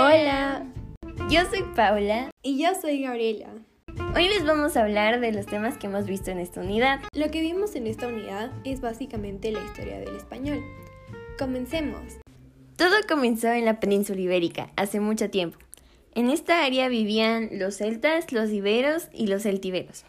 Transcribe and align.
Hola. 0.00 0.64
Yo 1.28 1.40
soy 1.50 1.64
Paula. 1.74 2.30
Y 2.44 2.62
yo 2.62 2.68
soy 2.80 3.02
Gabriela. 3.02 3.48
Hoy 4.14 4.28
les 4.28 4.46
vamos 4.46 4.76
a 4.76 4.82
hablar 4.82 5.18
de 5.18 5.32
los 5.32 5.46
temas 5.46 5.76
que 5.76 5.88
hemos 5.88 6.06
visto 6.06 6.30
en 6.30 6.38
esta 6.38 6.60
unidad. 6.60 7.00
Lo 7.12 7.32
que 7.32 7.40
vimos 7.40 7.74
en 7.74 7.88
esta 7.88 8.06
unidad 8.06 8.52
es 8.62 8.80
básicamente 8.80 9.50
la 9.50 9.58
historia 9.64 9.98
del 9.98 10.14
español. 10.14 10.62
Comencemos. 11.36 12.00
Todo 12.76 12.94
comenzó 13.08 13.48
en 13.48 13.64
la 13.64 13.80
península 13.80 14.20
ibérica, 14.20 14.70
hace 14.76 15.00
mucho 15.00 15.30
tiempo. 15.30 15.58
En 16.14 16.30
esta 16.30 16.64
área 16.64 16.88
vivían 16.88 17.48
los 17.54 17.78
celtas, 17.78 18.30
los 18.30 18.50
iberos 18.50 19.08
y 19.12 19.26
los 19.26 19.42
celtiberos. 19.42 20.04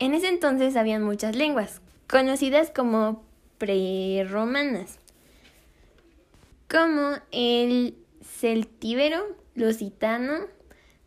En 0.00 0.14
ese 0.14 0.26
entonces 0.26 0.74
habían 0.74 1.04
muchas 1.04 1.36
lenguas, 1.36 1.82
conocidas 2.08 2.72
como 2.74 3.22
preromanas, 3.58 4.98
como 6.68 7.12
el 7.30 7.94
celtíbero, 8.34 9.36
lusitano, 9.54 10.46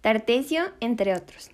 tartesio, 0.02 0.64
entre 0.80 1.14
otros. 1.14 1.52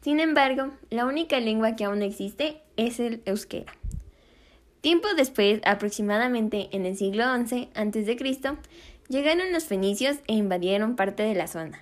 Sin 0.00 0.20
embargo, 0.20 0.72
la 0.90 1.04
única 1.04 1.40
lengua 1.40 1.74
que 1.74 1.84
aún 1.84 2.02
existe 2.02 2.62
es 2.76 3.00
el 3.00 3.22
euskera. 3.24 3.72
Tiempo 4.80 5.08
después, 5.16 5.60
aproximadamente 5.64 6.68
en 6.70 6.86
el 6.86 6.96
siglo 6.96 7.24
XI 7.44 7.70
a.C., 7.74 8.56
llegaron 9.08 9.52
los 9.52 9.64
fenicios 9.64 10.18
e 10.28 10.34
invadieron 10.34 10.94
parte 10.94 11.24
de 11.24 11.34
la 11.34 11.48
zona. 11.48 11.80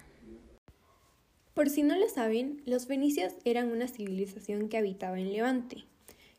Por 1.52 1.68
si 1.68 1.82
no 1.82 1.96
lo 1.96 2.08
saben, 2.08 2.62
los 2.64 2.86
fenicios 2.86 3.34
eran 3.44 3.70
una 3.70 3.88
civilización 3.88 4.68
que 4.68 4.78
habitaba 4.78 5.18
en 5.20 5.32
Levante. 5.32 5.84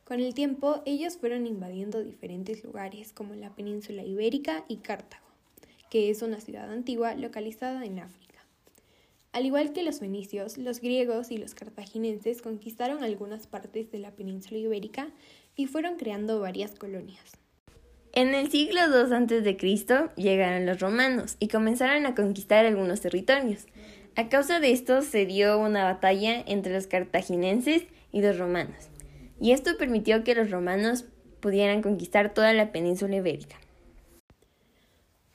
Con 0.04 0.20
el 0.20 0.34
tiempo, 0.34 0.82
ellos 0.86 1.18
fueron 1.18 1.46
invadiendo 1.46 2.04
diferentes 2.04 2.64
lugares 2.64 3.14
como 3.14 3.36
la 3.36 3.56
península 3.56 4.04
ibérica 4.04 4.66
y 4.68 4.78
Cartago 4.78 5.25
que 5.90 6.10
es 6.10 6.22
una 6.22 6.40
ciudad 6.40 6.72
antigua 6.72 7.16
localizada 7.16 7.86
en 7.86 8.00
África. 8.00 8.26
Al 9.32 9.46
igual 9.46 9.74
que 9.74 9.84
los 9.84 10.00
fenicios, 10.00 10.58
los 10.58 10.80
griegos 10.80 11.30
y 11.30 11.38
los 11.38 11.56
cartagineses 11.56 12.42
conquistaron 12.42 13.04
algunas 13.04 13.48
partes 13.48 13.92
de 13.92 14.00
la 14.00 14.12
península 14.12 14.60
ibérica 14.60 15.10
y 15.58 15.68
fueron 15.68 15.98
creando 15.98 16.40
varias 16.40 16.72
colonias. 16.72 17.34
En 18.14 18.34
el 18.34 18.50
siglo 18.50 18.80
II 18.88 19.14
a.C. 19.14 20.10
llegaron 20.16 20.66
los 20.66 20.80
romanos 20.80 21.36
y 21.40 21.50
comenzaron 21.50 22.06
a 22.06 22.16
conquistar 22.16 22.66
algunos 22.66 23.02
territorios. 23.02 23.66
A 24.16 24.30
causa 24.30 24.62
de 24.62 24.72
esto 24.72 25.02
se 25.02 25.26
dio 25.26 25.60
una 25.60 25.84
batalla 25.84 26.42
entre 26.48 26.74
los 26.74 26.88
cartagineses 26.88 27.84
y 28.14 28.22
los 28.22 28.38
romanos, 28.38 28.88
y 29.42 29.52
esto 29.52 29.78
permitió 29.78 30.24
que 30.24 30.36
los 30.36 30.50
romanos 30.50 31.04
pudieran 31.42 31.82
conquistar 31.82 32.34
toda 32.34 32.54
la 32.54 32.72
península 32.72 33.18
ibérica. 33.18 33.58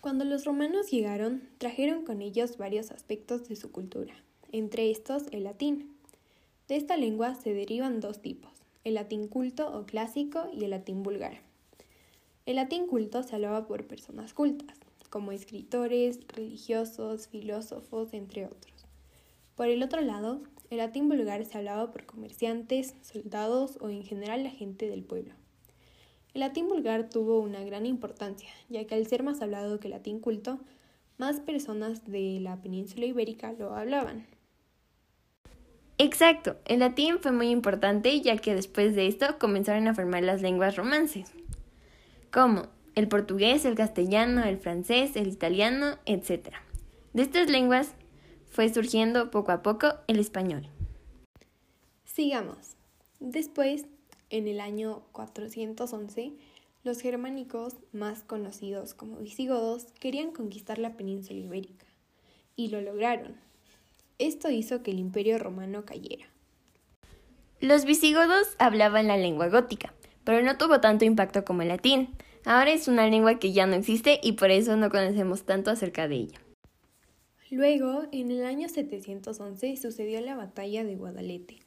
Cuando 0.00 0.24
los 0.24 0.46
romanos 0.46 0.90
llegaron, 0.90 1.42
trajeron 1.58 2.06
con 2.06 2.22
ellos 2.22 2.56
varios 2.56 2.90
aspectos 2.90 3.46
de 3.48 3.56
su 3.56 3.70
cultura, 3.70 4.14
entre 4.50 4.90
estos 4.90 5.24
el 5.30 5.44
latín. 5.44 5.94
De 6.68 6.76
esta 6.76 6.96
lengua 6.96 7.34
se 7.34 7.52
derivan 7.52 8.00
dos 8.00 8.22
tipos, 8.22 8.50
el 8.82 8.94
latín 8.94 9.28
culto 9.28 9.78
o 9.78 9.84
clásico 9.84 10.48
y 10.54 10.64
el 10.64 10.70
latín 10.70 11.02
vulgar. 11.02 11.42
El 12.46 12.56
latín 12.56 12.86
culto 12.86 13.22
se 13.22 13.34
hablaba 13.34 13.66
por 13.66 13.86
personas 13.86 14.32
cultas, 14.32 14.78
como 15.10 15.32
escritores, 15.32 16.26
religiosos, 16.28 17.28
filósofos, 17.28 18.14
entre 18.14 18.46
otros. 18.46 18.86
Por 19.54 19.68
el 19.68 19.82
otro 19.82 20.00
lado, 20.00 20.40
el 20.70 20.78
latín 20.78 21.10
vulgar 21.10 21.44
se 21.44 21.58
hablaba 21.58 21.90
por 21.90 22.06
comerciantes, 22.06 22.94
soldados 23.02 23.76
o 23.82 23.90
en 23.90 24.02
general 24.02 24.44
la 24.44 24.50
gente 24.50 24.88
del 24.88 25.02
pueblo. 25.02 25.34
El 26.32 26.40
latín 26.40 26.68
vulgar 26.68 27.10
tuvo 27.10 27.40
una 27.40 27.64
gran 27.64 27.86
importancia, 27.86 28.50
ya 28.68 28.86
que 28.86 28.94
al 28.94 29.06
ser 29.06 29.22
más 29.22 29.42
hablado 29.42 29.80
que 29.80 29.88
el 29.88 29.92
latín 29.92 30.20
culto, 30.20 30.60
más 31.18 31.40
personas 31.40 32.06
de 32.06 32.38
la 32.40 32.62
península 32.62 33.06
ibérica 33.06 33.52
lo 33.52 33.74
hablaban. 33.74 34.26
Exacto, 35.98 36.56
el 36.64 36.78
latín 36.78 37.18
fue 37.20 37.32
muy 37.32 37.50
importante 37.50 38.18
ya 38.22 38.38
que 38.38 38.54
después 38.54 38.94
de 38.94 39.06
esto 39.06 39.38
comenzaron 39.38 39.86
a 39.86 39.94
formar 39.94 40.22
las 40.22 40.40
lenguas 40.40 40.76
romances, 40.76 41.30
como 42.32 42.68
el 42.94 43.06
portugués, 43.06 43.64
el 43.64 43.74
castellano, 43.74 44.44
el 44.44 44.56
francés, 44.56 45.16
el 45.16 45.28
italiano, 45.28 45.98
etc. 46.06 46.54
De 47.12 47.22
estas 47.22 47.50
lenguas 47.50 47.94
fue 48.50 48.72
surgiendo 48.72 49.30
poco 49.30 49.52
a 49.52 49.62
poco 49.62 49.88
el 50.06 50.20
español. 50.20 50.68
Sigamos. 52.04 52.76
Después 53.18 53.84
en 54.30 54.48
el 54.48 54.60
año 54.60 55.02
411, 55.12 56.32
los 56.82 57.00
germánicos, 57.00 57.74
más 57.92 58.22
conocidos 58.22 58.94
como 58.94 59.18
visigodos, 59.18 59.86
querían 59.98 60.32
conquistar 60.32 60.78
la 60.78 60.96
península 60.96 61.40
ibérica, 61.40 61.86
y 62.56 62.68
lo 62.68 62.80
lograron. 62.80 63.36
Esto 64.18 64.50
hizo 64.50 64.82
que 64.82 64.92
el 64.92 64.98
imperio 64.98 65.38
romano 65.38 65.84
cayera. 65.84 66.26
Los 67.60 67.84
visigodos 67.84 68.56
hablaban 68.58 69.06
la 69.06 69.18
lengua 69.18 69.48
gótica, 69.48 69.92
pero 70.24 70.42
no 70.42 70.56
tuvo 70.56 70.80
tanto 70.80 71.04
impacto 71.04 71.44
como 71.44 71.62
el 71.62 71.68
latín. 71.68 72.08
Ahora 72.46 72.70
es 72.70 72.88
una 72.88 73.06
lengua 73.06 73.38
que 73.38 73.52
ya 73.52 73.66
no 73.66 73.74
existe 73.74 74.18
y 74.22 74.32
por 74.32 74.50
eso 74.50 74.76
no 74.76 74.88
conocemos 74.88 75.42
tanto 75.42 75.70
acerca 75.70 76.08
de 76.08 76.14
ella. 76.16 76.40
Luego, 77.50 78.04
en 78.12 78.30
el 78.30 78.44
año 78.44 78.68
711, 78.68 79.76
sucedió 79.76 80.20
la 80.20 80.36
batalla 80.36 80.84
de 80.84 80.96
Guadalete, 80.96 81.58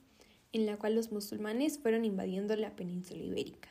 en 0.53 0.65
la 0.65 0.77
cual 0.77 0.95
los 0.95 1.11
musulmanes 1.11 1.79
fueron 1.79 2.05
invadiendo 2.05 2.55
la 2.55 2.75
península 2.75 3.23
ibérica. 3.23 3.69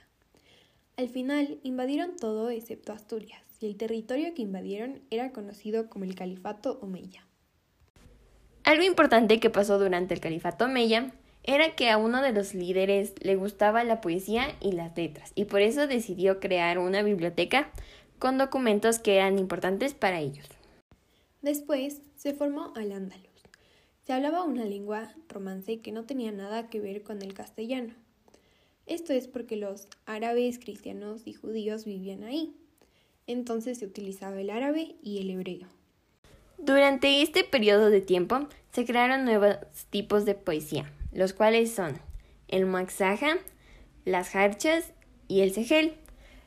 Al 0.97 1.09
final 1.09 1.59
invadieron 1.62 2.16
todo 2.16 2.50
excepto 2.50 2.93
Asturias, 2.93 3.43
y 3.60 3.66
el 3.66 3.76
territorio 3.76 4.34
que 4.34 4.43
invadieron 4.43 5.00
era 5.10 5.32
conocido 5.32 5.88
como 5.88 6.04
el 6.04 6.15
Califato 6.15 6.78
Omeya. 6.82 7.26
Algo 8.65 8.82
importante 8.82 9.41
que 9.41 9.50
pasó 9.50 9.78
durante 9.78 10.15
el 10.15 10.21
Califato 10.21 10.66
Omeya 10.66 11.12
era 11.44 11.75
que 11.75 11.91
a 11.91 11.97
uno 11.97 12.22
de 12.22 12.32
los 12.32 12.54
líderes 12.54 13.15
le 13.21 13.37
gustaba 13.37 13.82
la 13.84 14.00
poesía 14.00 14.54
y 14.60 14.72
las 14.72 14.97
letras, 14.97 15.32
y 15.34 15.47
por 15.47 15.60
eso 15.62 15.87
decidió 15.87 16.41
crear 16.41 16.78
una 16.78 17.03
biblioteca 17.03 17.71
con 18.19 18.38
documentos 18.38 18.98
que 18.98 19.16
eran 19.16 19.38
importantes 19.38 19.94
para 19.94 20.21
ellos. 20.21 20.47
Después 21.41 22.03
se 22.15 22.34
formó 22.34 22.72
Al-Ándalus, 22.76 23.31
se 24.02 24.12
hablaba 24.12 24.44
una 24.44 24.64
lengua 24.64 25.14
romance 25.28 25.80
que 25.80 25.92
no 25.92 26.04
tenía 26.04 26.32
nada 26.32 26.68
que 26.68 26.80
ver 26.80 27.02
con 27.02 27.22
el 27.22 27.34
castellano. 27.34 27.94
Esto 28.86 29.12
es 29.12 29.28
porque 29.28 29.56
los 29.56 29.86
árabes, 30.06 30.58
cristianos 30.58 31.22
y 31.24 31.34
judíos 31.34 31.84
vivían 31.84 32.24
ahí. 32.24 32.56
Entonces 33.26 33.78
se 33.78 33.86
utilizaba 33.86 34.41
el 34.41 34.50
árabe 34.50 34.96
y 35.02 35.20
el 35.20 35.30
hebreo. 35.30 35.68
Durante 36.58 37.22
este 37.22 37.44
periodo 37.44 37.91
de 37.91 38.00
tiempo 38.00 38.48
se 38.72 38.84
crearon 38.84 39.24
nuevos 39.24 39.56
tipos 39.91 40.24
de 40.24 40.34
poesía, 40.34 40.92
los 41.12 41.32
cuales 41.32 41.72
son 41.72 41.98
el 42.48 42.66
maxaja, 42.66 43.38
las 44.04 44.34
harchas 44.34 44.92
y 45.28 45.41
el 45.41 45.52
segel. 45.52 45.94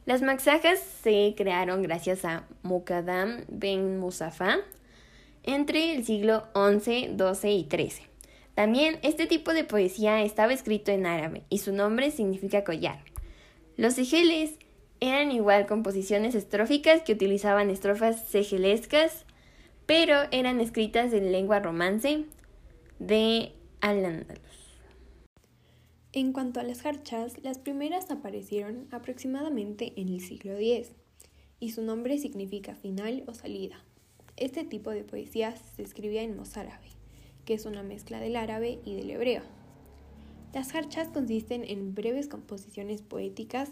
Las 0.05 0.21
maxajas 0.21 0.79
se 0.79 1.33
crearon 1.35 1.81
gracias 1.81 2.25
a 2.25 2.47
Muqaddam 2.63 3.45
ben 3.47 3.97
Musafa, 3.97 4.57
entre 5.45 5.95
el 5.95 6.05
siglo 6.05 6.43
XI, 6.53 7.15
XII 7.17 7.51
y 7.51 7.67
XIII. 7.69 8.07
También 8.55 8.99
este 9.03 9.27
tipo 9.27 9.53
de 9.53 9.63
poesía 9.63 10.23
estaba 10.23 10.53
escrito 10.53 10.91
en 10.91 11.05
árabe 11.05 11.43
y 11.49 11.59
su 11.59 11.73
nombre 11.73 12.11
significa 12.11 12.63
collar. 12.63 13.03
Los 13.77 13.93
segeles 13.93 14.55
eran 15.01 15.31
igual 15.31 15.65
composiciones 15.65 16.35
estróficas 16.35 17.01
que 17.01 17.13
utilizaban 17.13 17.69
estrofas 17.69 18.25
segelescas, 18.27 19.25
pero 19.85 20.15
eran 20.31 20.61
escritas 20.61 21.13
en 21.13 21.31
lengua 21.31 21.59
romance 21.59 22.25
de 22.99 23.51
Al-Ándalus. 23.81 24.41
En 26.13 26.31
cuanto 26.31 26.61
a 26.61 26.63
las 26.63 26.85
harchas, 26.85 27.33
las 27.43 27.57
primeras 27.59 28.09
aparecieron 28.09 28.87
aproximadamente 28.91 29.91
en 29.97 30.07
el 30.07 30.21
siglo 30.21 30.53
X 30.53 30.93
y 31.59 31.71
su 31.71 31.81
nombre 31.81 32.17
significa 32.17 32.73
final 32.73 33.23
o 33.27 33.33
salida. 33.33 33.83
Este 34.37 34.65
tipo 34.65 34.91
de 34.91 35.05
poesía 35.05 35.55
se 35.55 35.81
escribía 35.81 36.21
en 36.21 36.35
mozárabe, 36.35 36.89
que 37.45 37.53
es 37.53 37.65
una 37.65 37.83
mezcla 37.83 38.19
del 38.19 38.35
árabe 38.35 38.79
y 38.83 38.95
del 38.95 39.09
hebreo. 39.11 39.43
Las 40.53 40.75
harchas 40.75 41.07
consisten 41.07 41.63
en 41.63 41.95
breves 41.95 42.27
composiciones 42.27 43.01
poéticas 43.01 43.71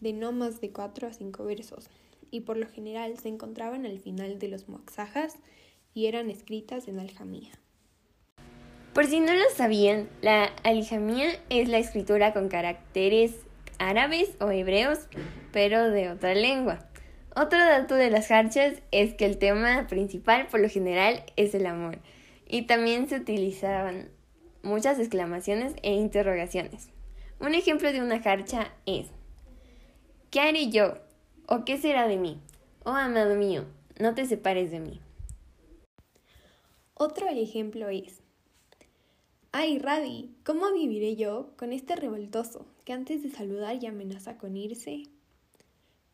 de 0.00 0.12
no 0.12 0.32
más 0.32 0.60
de 0.60 0.70
4 0.70 1.08
a 1.08 1.12
5 1.14 1.44
versos, 1.44 1.88
y 2.30 2.40
por 2.40 2.58
lo 2.58 2.68
general 2.68 3.18
se 3.18 3.28
encontraban 3.28 3.86
al 3.86 3.98
final 3.98 4.38
de 4.38 4.48
los 4.48 4.68
moxajas 4.68 5.36
y 5.94 6.06
eran 6.06 6.28
escritas 6.28 6.88
en 6.88 6.98
aljamía. 6.98 7.52
Por 8.92 9.06
si 9.06 9.20
no 9.20 9.32
lo 9.32 9.48
sabían, 9.54 10.10
la 10.20 10.44
aljamía 10.62 11.28
es 11.48 11.70
la 11.70 11.78
escritura 11.78 12.34
con 12.34 12.48
caracteres 12.48 13.34
árabes 13.78 14.36
o 14.40 14.50
hebreos, 14.50 14.98
pero 15.52 15.90
de 15.90 16.10
otra 16.10 16.34
lengua. 16.34 16.86
Otro 17.38 17.58
dato 17.58 17.96
de 17.96 18.08
las 18.08 18.30
harchas 18.30 18.80
es 18.92 19.12
que 19.12 19.26
el 19.26 19.36
tema 19.36 19.86
principal 19.88 20.46
por 20.46 20.58
lo 20.58 20.70
general 20.70 21.22
es 21.36 21.54
el 21.54 21.66
amor 21.66 21.98
y 22.48 22.62
también 22.62 23.10
se 23.10 23.16
utilizaban 23.16 24.08
muchas 24.62 24.98
exclamaciones 24.98 25.74
e 25.82 25.92
interrogaciones. 25.92 26.88
Un 27.38 27.54
ejemplo 27.54 27.92
de 27.92 28.00
una 28.00 28.14
harcha 28.14 28.72
es 28.86 29.08
¿Qué 30.30 30.40
haré 30.40 30.70
yo? 30.70 30.96
¿O 31.46 31.66
qué 31.66 31.76
será 31.76 32.08
de 32.08 32.16
mí? 32.16 32.40
Oh 32.86 32.92
amado 32.92 33.34
mío, 33.34 33.66
no 34.00 34.14
te 34.14 34.24
separes 34.24 34.70
de 34.70 34.80
mí. 34.80 35.02
Otro 36.94 37.28
ejemplo 37.28 37.90
es, 37.90 38.22
¡Ay, 39.52 39.78
Radi! 39.78 40.34
¿Cómo 40.42 40.72
viviré 40.72 41.16
yo 41.16 41.50
con 41.58 41.74
este 41.74 41.96
revoltoso 41.96 42.64
que 42.86 42.94
antes 42.94 43.22
de 43.22 43.28
saludar 43.28 43.78
ya 43.78 43.90
amenaza 43.90 44.38
con 44.38 44.56
irse? 44.56 45.02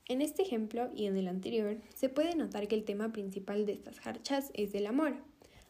En 0.09 0.21
este 0.21 0.43
ejemplo 0.43 0.91
y 0.95 1.07
en 1.07 1.17
el 1.17 1.29
anterior 1.29 1.79
se 1.95 2.09
puede 2.09 2.35
notar 2.35 2.69
que 2.69 2.75
el 2.75 2.85
tema 2.85 3.13
principal 3.13 3.67
de 3.67 3.73
estas 3.73 4.01
jarchas 4.01 4.51
es 4.55 4.75
el 4.75 4.87
amor, 4.87 5.15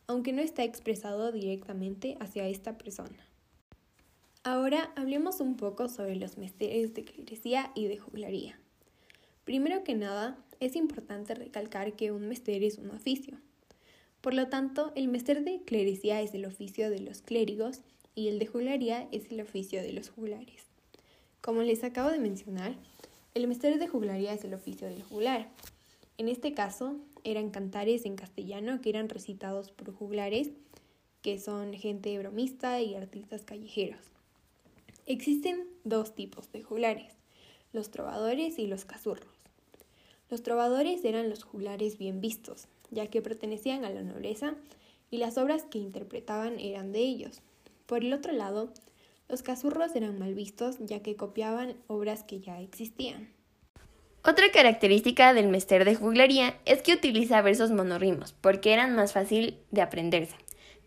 aunque 0.06 0.32
no 0.32 0.40
está 0.40 0.64
expresado 0.64 1.32
directamente 1.32 2.16
hacia 2.20 2.48
esta 2.48 2.78
persona. 2.78 3.26
Ahora 4.44 4.92
hablemos 4.96 5.40
un 5.40 5.56
poco 5.56 5.88
sobre 5.88 6.16
los 6.16 6.38
mesteres 6.38 6.94
de 6.94 7.04
clerecía 7.04 7.70
y 7.74 7.86
de 7.86 7.98
juglaría. 7.98 8.58
Primero 9.44 9.84
que 9.84 9.94
nada, 9.94 10.36
es 10.60 10.76
importante 10.76 11.34
recalcar 11.34 11.94
que 11.94 12.10
un 12.10 12.28
mester 12.28 12.62
es 12.64 12.78
un 12.78 12.90
oficio. 12.90 13.38
Por 14.20 14.34
lo 14.34 14.48
tanto, 14.48 14.92
el 14.94 15.08
mester 15.08 15.44
de 15.44 15.62
clerecía 15.62 16.22
es 16.22 16.32
el 16.34 16.44
oficio 16.44 16.90
de 16.90 17.00
los 17.00 17.22
clérigos 17.22 17.82
y 18.14 18.28
el 18.28 18.38
de 18.38 18.46
juglaría 18.46 19.08
es 19.12 19.30
el 19.30 19.40
oficio 19.40 19.82
de 19.82 19.92
los 19.92 20.10
juglares. 20.10 20.64
Como 21.40 21.62
les 21.62 21.82
acabo 21.82 22.10
de 22.10 22.18
mencionar, 22.18 22.76
el 23.34 23.48
mester 23.48 23.78
de 23.78 23.88
juglaría 23.88 24.32
es 24.32 24.44
el 24.44 24.54
oficio 24.54 24.88
del 24.88 25.02
juglar. 25.02 25.48
En 26.18 26.28
este 26.28 26.52
caso, 26.52 26.96
eran 27.24 27.50
cantares 27.50 28.04
en 28.04 28.16
castellano 28.16 28.80
que 28.80 28.90
eran 28.90 29.08
recitados 29.08 29.70
por 29.70 29.94
juglares, 29.94 30.50
que 31.22 31.38
son 31.38 31.72
gente 31.72 32.18
bromista 32.18 32.80
y 32.80 32.94
artistas 32.94 33.42
callejeros. 33.42 34.00
Existen 35.06 35.66
dos 35.84 36.14
tipos 36.14 36.52
de 36.52 36.62
juglares, 36.62 37.14
los 37.72 37.90
trovadores 37.90 38.58
y 38.58 38.66
los 38.66 38.84
cazurros. 38.84 39.28
Los 40.28 40.42
trovadores 40.42 41.04
eran 41.04 41.30
los 41.30 41.42
juglares 41.42 41.98
bien 41.98 42.20
vistos, 42.20 42.66
ya 42.90 43.06
que 43.06 43.22
pertenecían 43.22 43.84
a 43.84 43.90
la 43.90 44.02
nobleza 44.02 44.54
y 45.10 45.18
las 45.18 45.38
obras 45.38 45.64
que 45.64 45.78
interpretaban 45.78 46.58
eran 46.60 46.92
de 46.92 47.00
ellos. 47.00 47.40
Por 47.86 48.04
el 48.04 48.12
otro 48.12 48.32
lado, 48.32 48.72
los 49.32 49.42
cazurros 49.42 49.96
eran 49.96 50.18
mal 50.18 50.34
vistos, 50.34 50.76
ya 50.80 51.00
que 51.00 51.16
copiaban 51.16 51.74
obras 51.86 52.22
que 52.22 52.40
ya 52.40 52.60
existían. 52.60 53.30
Otra 54.22 54.52
característica 54.52 55.32
del 55.32 55.48
mester 55.48 55.86
de 55.86 55.94
juglaría 55.94 56.54
es 56.66 56.82
que 56.82 56.92
utiliza 56.92 57.40
versos 57.40 57.70
monorrimos, 57.70 58.34
porque 58.34 58.74
eran 58.74 58.94
más 58.94 59.14
fácil 59.14 59.56
de 59.70 59.80
aprenderse. 59.80 60.36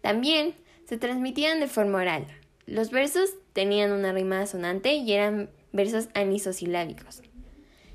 También 0.02 0.54
se 0.88 0.98
transmitían 0.98 1.60
de 1.60 1.68
forma 1.68 1.98
oral. 1.98 2.28
Los 2.68 2.92
versos 2.92 3.32
tenían 3.54 3.92
una 3.92 4.14
rima 4.14 4.46
sonante 4.46 4.94
y 4.94 5.12
eran 5.12 5.50
versos 5.74 6.10
anisosilábicos. 6.14 7.24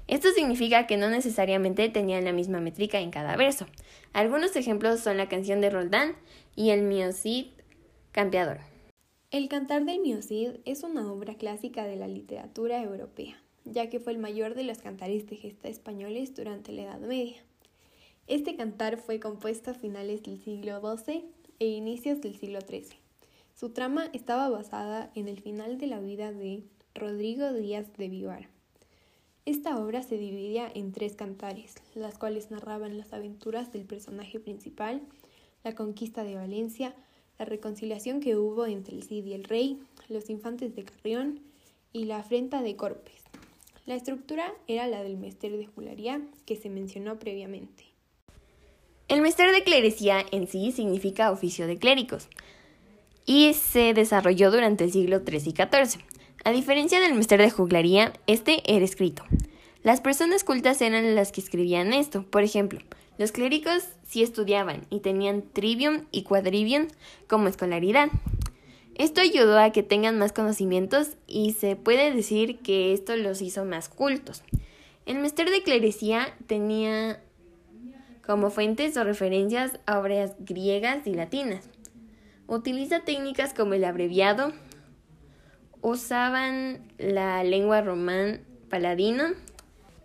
Esto 0.08 0.32
significa 0.32 0.88
que 0.88 0.96
no 0.96 1.08
necesariamente 1.10 1.88
tenían 1.90 2.24
la 2.24 2.32
misma 2.32 2.58
métrica 2.58 2.98
en 2.98 3.12
cada 3.12 3.36
verso. 3.36 3.66
Algunos 4.12 4.56
ejemplos 4.56 4.98
son 4.98 5.16
la 5.16 5.28
canción 5.28 5.60
de 5.60 5.70
Roldán 5.70 6.16
y 6.56 6.70
el 6.70 6.82
Miocid 6.82 7.46
Campeador. 8.10 8.69
El 9.30 9.48
Cantar 9.48 9.84
del 9.84 10.00
Miocid 10.00 10.56
es 10.64 10.82
una 10.82 11.12
obra 11.12 11.34
clásica 11.34 11.84
de 11.84 11.96
la 11.96 12.08
literatura 12.08 12.82
europea 12.82 13.36
ya 13.64 13.88
que 13.88 14.00
fue 14.00 14.12
el 14.12 14.18
mayor 14.18 14.54
de 14.54 14.64
los 14.64 14.78
cantares 14.78 15.26
de 15.26 15.36
gesta 15.36 15.68
españoles 15.68 16.34
durante 16.34 16.72
la 16.72 16.82
Edad 16.82 17.00
Media. 17.00 17.42
Este 18.26 18.56
cantar 18.56 18.96
fue 18.98 19.20
compuesto 19.20 19.70
a 19.70 19.74
finales 19.74 20.22
del 20.22 20.38
siglo 20.42 20.80
XII 20.80 21.24
e 21.58 21.66
inicios 21.66 22.20
del 22.20 22.38
siglo 22.38 22.60
XIII. 22.60 22.98
Su 23.54 23.70
trama 23.70 24.08
estaba 24.12 24.48
basada 24.48 25.10
en 25.14 25.28
el 25.28 25.40
final 25.40 25.78
de 25.78 25.86
la 25.86 26.00
vida 26.00 26.32
de 26.32 26.62
Rodrigo 26.94 27.52
Díaz 27.52 27.92
de 27.96 28.08
Vivar. 28.08 28.48
Esta 29.46 29.78
obra 29.78 30.02
se 30.02 30.16
dividía 30.16 30.70
en 30.72 30.92
tres 30.92 31.16
cantares, 31.16 31.74
las 31.94 32.18
cuales 32.18 32.50
narraban 32.50 32.98
las 32.98 33.12
aventuras 33.12 33.72
del 33.72 33.84
personaje 33.84 34.38
principal, 34.38 35.02
la 35.64 35.74
conquista 35.74 36.24
de 36.24 36.36
Valencia, 36.36 36.94
la 37.40 37.46
reconciliación 37.46 38.20
que 38.20 38.36
hubo 38.36 38.66
entre 38.66 38.94
el 38.94 39.02
Cid 39.02 39.24
y 39.24 39.32
el 39.32 39.44
rey, 39.44 39.78
los 40.10 40.28
infantes 40.28 40.76
de 40.76 40.84
Carrión 40.84 41.40
y 41.90 42.04
la 42.04 42.18
afrenta 42.18 42.60
de 42.60 42.76
Corpes. 42.76 43.22
La 43.86 43.94
estructura 43.94 44.52
era 44.66 44.86
la 44.86 45.02
del 45.02 45.16
mester 45.16 45.56
de 45.56 45.64
juglaría 45.64 46.20
que 46.44 46.56
se 46.56 46.68
mencionó 46.68 47.18
previamente. 47.18 47.84
El 49.08 49.22
mester 49.22 49.52
de 49.52 49.64
clerecía 49.64 50.22
en 50.32 50.48
sí 50.48 50.70
significa 50.70 51.30
oficio 51.30 51.66
de 51.66 51.78
clérigos 51.78 52.28
y 53.24 53.54
se 53.54 53.94
desarrolló 53.94 54.50
durante 54.50 54.84
el 54.84 54.92
siglo 54.92 55.20
XIII 55.20 55.38
y 55.38 55.52
XIV. 55.52 56.02
A 56.44 56.50
diferencia 56.50 57.00
del 57.00 57.14
mester 57.14 57.40
de 57.40 57.50
juglaría, 57.50 58.12
este 58.26 58.62
era 58.66 58.84
escrito. 58.84 59.24
Las 59.82 60.02
personas 60.02 60.44
cultas 60.44 60.82
eran 60.82 61.14
las 61.14 61.32
que 61.32 61.40
escribían 61.40 61.94
esto. 61.94 62.24
Por 62.24 62.42
ejemplo, 62.42 62.80
los 63.16 63.32
clérigos 63.32 63.84
sí 64.06 64.22
estudiaban 64.22 64.86
y 64.90 65.00
tenían 65.00 65.42
trivium 65.42 66.04
y 66.10 66.22
quadrivium 66.22 66.88
como 67.28 67.48
escolaridad. 67.48 68.10
Esto 68.94 69.22
ayudó 69.22 69.58
a 69.58 69.70
que 69.70 69.82
tengan 69.82 70.18
más 70.18 70.32
conocimientos 70.32 71.16
y 71.26 71.52
se 71.52 71.76
puede 71.76 72.12
decir 72.12 72.58
que 72.58 72.92
esto 72.92 73.16
los 73.16 73.40
hizo 73.40 73.64
más 73.64 73.88
cultos. 73.88 74.42
El 75.06 75.18
mester 75.18 75.48
de 75.48 75.62
clerecía 75.62 76.36
tenía 76.46 77.22
como 78.26 78.50
fuentes 78.50 78.98
o 78.98 79.04
referencias 79.04 79.80
a 79.86 79.98
obras 79.98 80.34
griegas 80.40 81.06
y 81.06 81.14
latinas. 81.14 81.68
Utiliza 82.46 83.00
técnicas 83.00 83.54
como 83.54 83.72
el 83.72 83.84
abreviado, 83.84 84.52
usaban 85.80 86.86
la 86.98 87.42
lengua 87.44 87.80
román 87.80 88.42
paladino, 88.68 89.30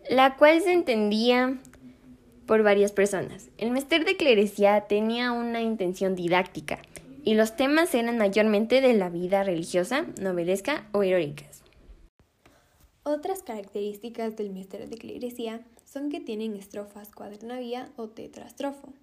la 0.10 0.36
cual 0.36 0.62
se 0.62 0.72
entendía 0.72 1.58
por 2.46 2.64
varias 2.64 2.92
personas. 2.92 3.50
El 3.58 3.72
mester 3.72 4.06
de 4.06 4.18
clerecía 4.18 4.82
tenía 4.82 5.32
una 5.32 5.62
intención 5.62 6.16
didáctica 6.16 6.80
y 7.24 7.34
los 7.34 7.56
temas 7.56 7.94
eran 7.96 8.18
mayormente 8.18 8.82
de 8.82 8.94
la 8.94 9.10
vida 9.10 9.44
religiosa, 9.44 10.06
novelesca 10.22 10.88
o 10.92 11.02
heroicas. 11.02 11.64
Otras 13.04 13.44
características 13.44 14.36
del 14.36 14.52
misterio 14.52 14.88
de 14.88 14.98
clerecía 14.98 15.62
son 15.86 16.10
que 16.10 16.20
tienen 16.20 16.56
estrofas 16.56 17.12
cuadernavía 17.12 17.90
o 17.96 18.10
tetrastrofo, 18.10 18.94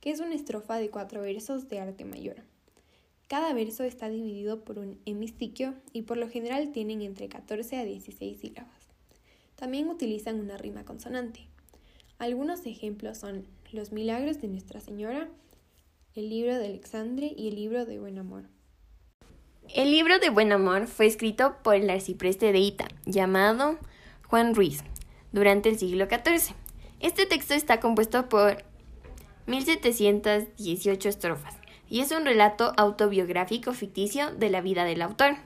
que 0.00 0.10
es 0.10 0.20
una 0.20 0.34
estrofa 0.34 0.78
de 0.78 0.90
cuatro 0.90 1.22
versos 1.22 1.68
de 1.68 1.80
arte 1.80 2.04
mayor. 2.04 2.36
Cada 3.28 3.52
verso 3.54 3.84
está 3.84 4.08
dividido 4.08 4.62
por 4.64 4.78
un 4.78 5.00
hemistiquio 5.06 5.74
y 5.92 6.02
por 6.02 6.18
lo 6.18 6.28
general 6.28 6.70
tienen 6.72 7.02
entre 7.02 7.28
14 7.28 7.78
a 7.78 7.84
16 7.84 8.38
sílabas. 8.38 8.81
También 9.62 9.88
utilizan 9.90 10.40
una 10.40 10.56
rima 10.56 10.84
consonante. 10.84 11.46
Algunos 12.18 12.66
ejemplos 12.66 13.18
son 13.18 13.46
Los 13.70 13.92
milagros 13.92 14.40
de 14.40 14.48
Nuestra 14.48 14.80
Señora, 14.80 15.28
el 16.16 16.30
libro 16.30 16.58
de 16.58 16.66
Alexandre 16.66 17.32
y 17.36 17.46
el 17.46 17.54
libro 17.54 17.86
de 17.86 18.00
Buen 18.00 18.18
Amor. 18.18 18.42
El 19.72 19.92
libro 19.92 20.18
de 20.18 20.30
Buen 20.30 20.50
Amor 20.50 20.88
fue 20.88 21.06
escrito 21.06 21.54
por 21.62 21.76
el 21.76 21.88
arcipreste 21.90 22.50
de 22.50 22.58
Ita, 22.58 22.88
llamado 23.06 23.78
Juan 24.26 24.56
Ruiz, 24.56 24.82
durante 25.30 25.68
el 25.68 25.78
siglo 25.78 26.06
XIV. 26.06 26.56
Este 26.98 27.26
texto 27.26 27.54
está 27.54 27.78
compuesto 27.78 28.28
por 28.28 28.64
1718 29.46 31.08
estrofas 31.08 31.54
y 31.88 32.00
es 32.00 32.10
un 32.10 32.24
relato 32.24 32.72
autobiográfico 32.76 33.72
ficticio 33.74 34.34
de 34.34 34.50
la 34.50 34.60
vida 34.60 34.84
del 34.84 35.02
autor. 35.02 35.36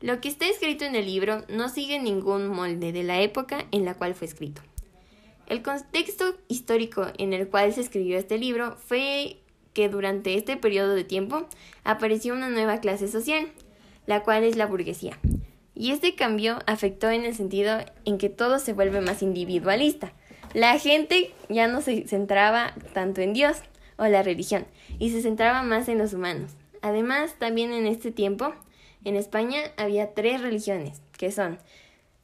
Lo 0.00 0.20
que 0.20 0.28
está 0.28 0.46
escrito 0.46 0.84
en 0.84 0.96
el 0.96 1.06
libro 1.06 1.44
no 1.48 1.68
sigue 1.68 1.98
ningún 1.98 2.48
molde 2.48 2.92
de 2.92 3.02
la 3.02 3.20
época 3.20 3.66
en 3.70 3.84
la 3.84 3.94
cual 3.94 4.14
fue 4.14 4.26
escrito. 4.26 4.62
El 5.46 5.62
contexto 5.62 6.36
histórico 6.48 7.06
en 7.18 7.32
el 7.32 7.48
cual 7.48 7.72
se 7.72 7.82
escribió 7.82 8.18
este 8.18 8.38
libro 8.38 8.76
fue 8.76 9.38
que 9.74 9.88
durante 9.88 10.34
este 10.34 10.56
periodo 10.56 10.94
de 10.94 11.04
tiempo 11.04 11.46
apareció 11.82 12.32
una 12.32 12.48
nueva 12.48 12.80
clase 12.80 13.08
social, 13.08 13.48
la 14.06 14.22
cual 14.22 14.44
es 14.44 14.56
la 14.56 14.66
burguesía. 14.66 15.18
Y 15.74 15.90
este 15.90 16.14
cambio 16.14 16.60
afectó 16.66 17.10
en 17.10 17.24
el 17.24 17.34
sentido 17.34 17.78
en 18.04 18.16
que 18.16 18.28
todo 18.30 18.58
se 18.58 18.72
vuelve 18.72 19.00
más 19.00 19.22
individualista. 19.22 20.12
La 20.54 20.78
gente 20.78 21.34
ya 21.48 21.66
no 21.66 21.80
se 21.80 22.06
centraba 22.06 22.74
tanto 22.92 23.20
en 23.20 23.32
Dios 23.32 23.58
o 23.96 24.06
la 24.06 24.22
religión 24.22 24.66
y 24.98 25.10
se 25.10 25.20
centraba 25.20 25.62
más 25.62 25.88
en 25.88 25.98
los 25.98 26.14
humanos. 26.14 26.52
Además, 26.80 27.34
también 27.38 27.72
en 27.72 27.86
este 27.86 28.12
tiempo, 28.12 28.54
en 29.04 29.16
España 29.16 29.60
había 29.76 30.14
tres 30.14 30.40
religiones, 30.40 31.02
que 31.16 31.30
son 31.30 31.58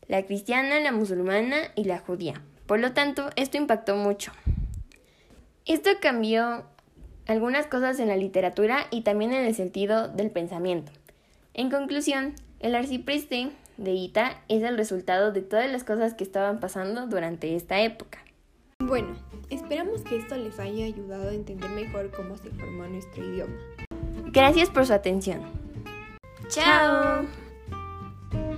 la 0.09 0.25
cristiana, 0.25 0.81
la 0.81 0.93
musulmana 0.93 1.57
y 1.77 1.85
la 1.85 1.99
judía. 1.99 2.43
Por 2.67 2.81
lo 2.81 2.93
tanto, 2.93 3.31
esto 3.37 3.57
impactó 3.57 3.97
mucho. 3.97 4.33
Esto 5.67 5.91
cambió 6.01 6.65
algunas 7.27 7.67
cosas 7.67 8.01
en 8.01 8.09
la 8.09 8.17
literatura 8.17 8.87
y 8.91 9.03
también 9.03 9.33
en 9.33 9.45
el 9.45 9.55
sentido 9.55 10.09
del 10.09 10.31
pensamiento. 10.31 10.91
En 11.55 11.71
conclusión, 11.71 12.35
el 12.59 12.75
arcipreste 12.75 13.51
de 13.77 13.93
Ita 13.93 14.43
es 14.49 14.63
el 14.63 14.77
resultado 14.77 15.33
de 15.33 15.43
todas 15.43 15.71
las 15.71 15.85
cosas 15.85 16.15
que 16.15 16.25
estaban 16.25 16.61
pasando 16.61 17.07
durante 17.07 17.55
esta 17.55 17.81
época. 17.81 18.19
Bueno, 18.81 19.17
esperamos 19.51 20.03
que 20.03 20.17
esto 20.17 20.37
les 20.37 20.59
haya 20.59 20.87
ayudado 20.87 21.29
a 21.29 21.35
entender 21.35 21.71
mejor 21.71 22.11
cómo 22.11 22.37
se 22.37 22.51
formó 22.51 22.87
nuestro 22.87 23.25
idioma. 23.25 23.55
Gracias 24.33 24.71
por 24.71 24.87
su 24.87 24.93
atención. 24.93 25.60
¡Chao! 26.51 27.27